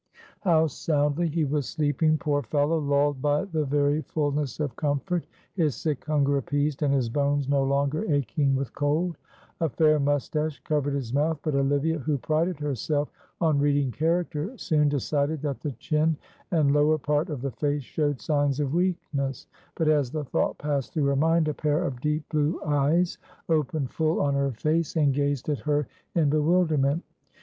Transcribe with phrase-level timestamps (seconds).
[0.39, 5.75] How soundly he was sleeping, poor fellow, lulled by the very fulness of comfort, his
[5.75, 9.15] sick hunger appeased, and his bones no longer aching with cold.
[9.59, 14.89] A fair moustache covered his mouth, but Olivia, who prided herself on reading character, soon
[14.89, 16.17] decided that the chin
[16.49, 19.45] and lower part of the face showed signs of weakness,
[19.75, 23.91] but as the thought passed through her mind a pair of deep blue eyes opened
[23.91, 27.03] full on her face, and gazed at her in bewilderment.